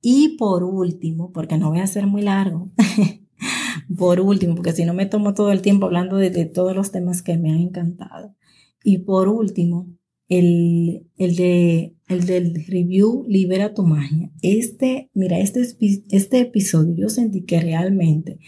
Y 0.00 0.36
por 0.36 0.62
último, 0.62 1.32
porque 1.32 1.58
no 1.58 1.70
voy 1.70 1.80
a 1.80 1.86
ser 1.86 2.06
muy 2.06 2.22
largo, 2.22 2.70
por 3.98 4.20
último, 4.20 4.54
porque 4.54 4.72
si 4.72 4.84
no 4.84 4.94
me 4.94 5.06
tomo 5.06 5.34
todo 5.34 5.50
el 5.50 5.62
tiempo 5.62 5.86
hablando 5.86 6.16
de, 6.16 6.44
todos 6.44 6.76
los 6.76 6.92
temas 6.92 7.22
que 7.22 7.36
me 7.36 7.50
han 7.50 7.58
encantado. 7.58 8.36
Y 8.84 8.98
por 8.98 9.28
último, 9.28 9.88
el, 10.28 11.08
el, 11.16 11.34
de, 11.34 11.96
el 12.06 12.26
del 12.26 12.64
review 12.66 13.24
Libera 13.26 13.74
tu 13.74 13.82
magia. 13.82 14.30
Este, 14.42 15.10
mira, 15.12 15.40
este, 15.40 15.62
este 16.10 16.40
episodio 16.40 16.94
yo 16.94 17.08
sentí 17.08 17.42
que 17.42 17.60
realmente 17.60 18.38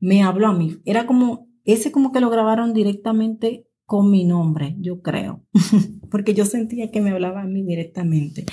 me 0.00 0.22
habló 0.22 0.48
a 0.48 0.52
mí. 0.52 0.78
Era 0.84 1.06
como, 1.06 1.48
ese 1.64 1.92
como 1.92 2.12
que 2.12 2.20
lo 2.20 2.30
grabaron 2.30 2.72
directamente 2.72 3.66
con 3.86 4.10
mi 4.10 4.24
nombre, 4.24 4.74
yo 4.80 5.00
creo, 5.00 5.44
porque 6.10 6.34
yo 6.34 6.44
sentía 6.44 6.90
que 6.90 7.00
me 7.00 7.10
hablaba 7.10 7.42
a 7.42 7.46
mí 7.46 7.62
directamente. 7.62 8.44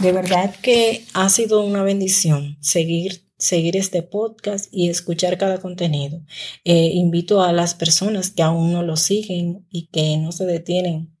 De 0.00 0.12
verdad 0.12 0.54
que 0.62 1.04
ha 1.12 1.28
sido 1.28 1.64
una 1.64 1.82
bendición 1.82 2.56
seguir, 2.60 3.28
seguir 3.36 3.76
este 3.76 4.02
podcast 4.02 4.72
y 4.72 4.88
escuchar 4.88 5.36
cada 5.36 5.60
contenido. 5.60 6.22
Eh, 6.64 6.90
invito 6.94 7.42
a 7.42 7.52
las 7.52 7.74
personas 7.74 8.30
que 8.30 8.42
aún 8.42 8.72
no 8.72 8.82
lo 8.82 8.96
siguen 8.96 9.66
y 9.68 9.88
que 9.88 10.16
no 10.16 10.32
se 10.32 10.46
detienen 10.46 11.17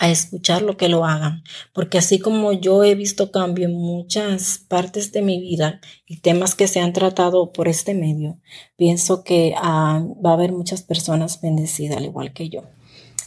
a 0.00 0.10
escuchar 0.10 0.62
lo 0.62 0.78
que 0.78 0.88
lo 0.88 1.04
hagan, 1.04 1.44
porque 1.74 1.98
así 1.98 2.18
como 2.18 2.52
yo 2.52 2.82
he 2.84 2.94
visto 2.94 3.30
cambio 3.30 3.66
en 3.66 3.74
muchas 3.74 4.58
partes 4.66 5.12
de 5.12 5.20
mi 5.20 5.38
vida 5.38 5.82
y 6.06 6.16
temas 6.16 6.54
que 6.54 6.68
se 6.68 6.80
han 6.80 6.94
tratado 6.94 7.52
por 7.52 7.68
este 7.68 7.92
medio, 7.92 8.38
pienso 8.76 9.22
que 9.24 9.54
ah, 9.58 10.02
va 10.24 10.30
a 10.30 10.32
haber 10.32 10.52
muchas 10.52 10.82
personas 10.82 11.42
bendecidas 11.42 11.98
al 11.98 12.06
igual 12.06 12.32
que 12.32 12.48
yo. 12.48 12.62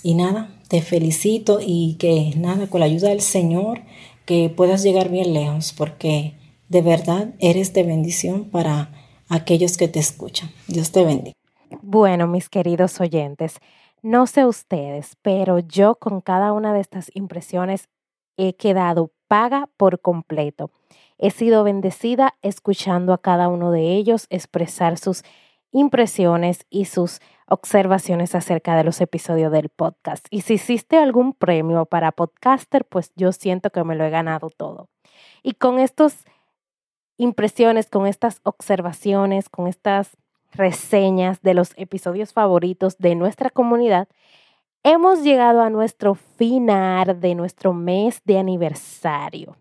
Y 0.02 0.16
nada, 0.16 0.50
te 0.68 0.82
felicito 0.82 1.60
y 1.62 1.96
que 2.00 2.34
nada, 2.36 2.66
con 2.66 2.80
la 2.80 2.88
ayuda 2.88 3.10
del 3.10 3.22
Señor, 3.22 3.82
que 4.26 4.50
puedas 4.50 4.82
llegar 4.82 5.10
bien 5.10 5.32
lejos, 5.32 5.74
porque 5.78 6.34
de 6.70 6.82
verdad 6.82 7.36
eres 7.38 7.74
de 7.74 7.84
bendición 7.84 8.46
para 8.46 8.92
aquellos 9.30 9.78
que 9.78 9.88
te 9.88 10.00
escuchan. 10.00 10.50
Dios 10.68 10.92
te 10.92 11.06
bendiga. 11.06 11.38
Bueno, 11.84 12.26
mis 12.26 12.50
queridos 12.50 13.00
oyentes, 13.00 13.60
no 14.04 14.28
sé 14.28 14.46
ustedes, 14.46 15.16
pero 15.22 15.60
yo 15.60 15.96
con 15.96 16.22
cada 16.22 16.52
una 16.52 16.74
de 16.74 16.82
estas 16.82 17.10
impresiones 17.16 17.90
he 18.38 18.56
quedado 18.56 19.12
paga 19.28 19.70
por 19.78 20.02
completo. 20.02 20.72
He 21.18 21.32
sido 21.32 21.64
bendecida 21.64 22.36
escuchando 22.42 23.14
a 23.14 23.22
cada 23.22 23.48
uno 23.48 23.72
de 23.72 23.96
ellos 23.96 24.28
expresar 24.30 24.98
sus 24.98 25.24
impresiones 25.72 26.66
y 26.70 26.86
sus 26.86 27.20
observaciones 27.48 28.36
acerca 28.36 28.76
de 28.76 28.84
los 28.84 29.00
episodios 29.00 29.52
del 29.52 29.70
podcast. 29.70 30.28
Y 30.30 30.42
si 30.42 30.56
hiciste 30.56 30.98
algún 30.98 31.34
premio 31.34 31.86
para 31.86 32.12
podcaster, 32.12 32.86
pues 32.86 33.12
yo 33.16 33.32
siento 33.32 33.70
que 33.70 33.84
me 33.84 33.96
lo 33.96 34.04
he 34.04 34.10
ganado 34.10 34.50
todo. 34.50 34.90
Y 35.44 35.54
con 35.54 35.80
estas 35.80 36.26
impresiones, 37.18 37.90
con 37.90 38.06
estas 38.06 38.42
observaciones, 38.44 39.50
con 39.50 39.68
estas 39.68 40.18
reseñas 40.56 41.42
de 41.42 41.54
los 41.54 41.74
episodios 41.78 42.34
favoritos 42.34 42.98
de 42.98 43.16
nuestra 43.16 43.50
comunidad, 43.50 44.08
hemos 44.84 45.24
llegado 45.24 45.62
a 45.62 45.70
nuestro 45.70 46.16
final 46.16 47.20
de 47.20 47.36
nuestro 47.36 47.74
mes 47.74 48.22
de 48.26 48.38
aniversario. 48.38 49.58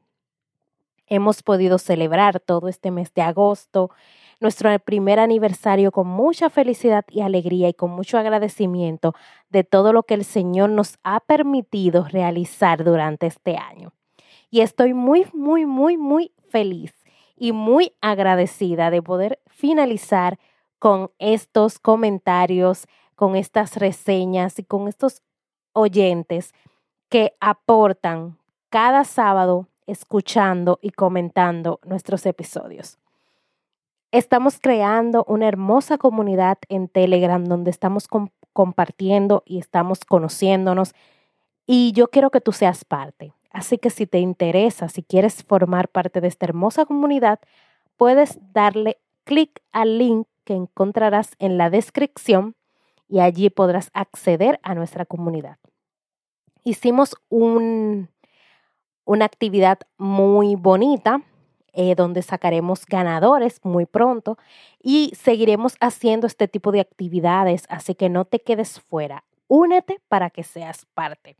Hemos 1.06 1.42
podido 1.42 1.78
celebrar 1.78 2.40
todo 2.40 2.68
este 2.68 2.90
mes 2.90 3.12
de 3.14 3.22
agosto, 3.22 3.90
nuestro 4.40 4.76
primer 4.80 5.20
aniversario 5.20 5.92
con 5.92 6.06
mucha 6.08 6.50
felicidad 6.50 7.04
y 7.10 7.20
alegría 7.20 7.68
y 7.68 7.74
con 7.74 7.90
mucho 7.90 8.18
agradecimiento 8.18 9.14
de 9.50 9.62
todo 9.62 9.92
lo 9.92 10.02
que 10.02 10.14
el 10.14 10.24
Señor 10.24 10.70
nos 10.70 10.98
ha 11.04 11.20
permitido 11.20 12.04
realizar 12.04 12.82
durante 12.82 13.26
este 13.26 13.56
año. 13.56 13.92
Y 14.50 14.60
estoy 14.60 14.94
muy, 14.94 15.26
muy, 15.32 15.64
muy, 15.64 15.96
muy 15.96 16.32
feliz 16.48 16.92
y 17.36 17.52
muy 17.52 17.92
agradecida 18.00 18.90
de 18.90 19.02
poder 19.02 19.40
finalizar 19.46 20.38
con 20.82 21.12
estos 21.20 21.78
comentarios, 21.78 22.88
con 23.14 23.36
estas 23.36 23.76
reseñas 23.76 24.58
y 24.58 24.64
con 24.64 24.88
estos 24.88 25.22
oyentes 25.74 26.52
que 27.08 27.36
aportan 27.38 28.36
cada 28.68 29.04
sábado 29.04 29.68
escuchando 29.86 30.80
y 30.82 30.90
comentando 30.90 31.78
nuestros 31.84 32.26
episodios. 32.26 32.98
Estamos 34.10 34.58
creando 34.58 35.24
una 35.28 35.46
hermosa 35.46 35.98
comunidad 35.98 36.58
en 36.68 36.88
Telegram 36.88 37.44
donde 37.44 37.70
estamos 37.70 38.08
compartiendo 38.52 39.44
y 39.46 39.60
estamos 39.60 40.00
conociéndonos 40.04 40.96
y 41.64 41.92
yo 41.92 42.08
quiero 42.08 42.30
que 42.30 42.40
tú 42.40 42.50
seas 42.50 42.84
parte. 42.84 43.32
Así 43.52 43.78
que 43.78 43.90
si 43.90 44.08
te 44.08 44.18
interesa, 44.18 44.88
si 44.88 45.04
quieres 45.04 45.44
formar 45.44 45.86
parte 45.86 46.20
de 46.20 46.26
esta 46.26 46.46
hermosa 46.46 46.86
comunidad, 46.86 47.38
puedes 47.96 48.40
darle 48.52 48.98
clic 49.22 49.62
al 49.70 49.98
link 49.98 50.26
que 50.44 50.54
encontrarás 50.54 51.34
en 51.38 51.58
la 51.58 51.70
descripción 51.70 52.54
y 53.08 53.20
allí 53.20 53.50
podrás 53.50 53.90
acceder 53.94 54.58
a 54.62 54.74
nuestra 54.74 55.04
comunidad. 55.04 55.58
Hicimos 56.64 57.16
un, 57.28 58.08
una 59.04 59.24
actividad 59.24 59.80
muy 59.98 60.54
bonita 60.54 61.22
eh, 61.74 61.94
donde 61.94 62.20
sacaremos 62.20 62.84
ganadores 62.84 63.64
muy 63.64 63.86
pronto 63.86 64.36
y 64.82 65.12
seguiremos 65.14 65.76
haciendo 65.80 66.26
este 66.26 66.46
tipo 66.46 66.70
de 66.70 66.80
actividades, 66.80 67.64
así 67.70 67.94
que 67.94 68.10
no 68.10 68.26
te 68.26 68.40
quedes 68.40 68.78
fuera. 68.80 69.24
Únete 69.48 70.00
para 70.08 70.28
que 70.28 70.42
seas 70.42 70.86
parte. 70.94 71.36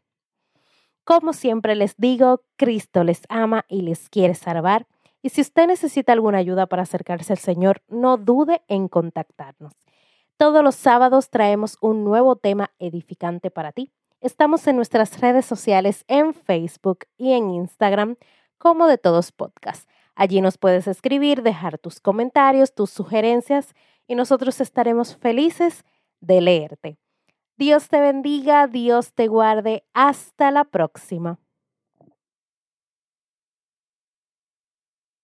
Como 1.04 1.32
siempre 1.32 1.74
les 1.74 1.96
digo, 1.96 2.42
Cristo 2.56 3.04
les 3.04 3.22
ama 3.28 3.64
y 3.68 3.82
les 3.82 4.08
quiere 4.08 4.34
salvar. 4.34 4.86
Y 5.22 5.30
si 5.30 5.40
usted 5.40 5.68
necesita 5.68 6.12
alguna 6.12 6.38
ayuda 6.38 6.66
para 6.66 6.82
acercarse 6.82 7.32
al 7.32 7.38
Señor, 7.38 7.82
no 7.88 8.16
dude 8.16 8.62
en 8.66 8.88
contactarnos. 8.88 9.72
Todos 10.36 10.64
los 10.64 10.74
sábados 10.74 11.30
traemos 11.30 11.78
un 11.80 12.02
nuevo 12.02 12.34
tema 12.34 12.72
edificante 12.80 13.50
para 13.50 13.70
ti. 13.70 13.92
Estamos 14.20 14.66
en 14.66 14.76
nuestras 14.76 15.20
redes 15.20 15.46
sociales 15.46 16.04
en 16.08 16.34
Facebook 16.34 17.06
y 17.16 17.32
en 17.32 17.50
Instagram 17.50 18.16
como 18.58 18.88
de 18.88 18.98
todos 18.98 19.30
podcast. 19.30 19.88
Allí 20.14 20.40
nos 20.40 20.58
puedes 20.58 20.86
escribir, 20.88 21.42
dejar 21.42 21.78
tus 21.78 22.00
comentarios, 22.00 22.74
tus 22.74 22.90
sugerencias 22.90 23.74
y 24.06 24.14
nosotros 24.14 24.60
estaremos 24.60 25.16
felices 25.16 25.84
de 26.20 26.40
leerte. 26.40 26.98
Dios 27.56 27.88
te 27.88 28.00
bendiga, 28.00 28.66
Dios 28.66 29.12
te 29.12 29.28
guarde. 29.28 29.84
Hasta 29.94 30.50
la 30.50 30.64
próxima. 30.64 31.38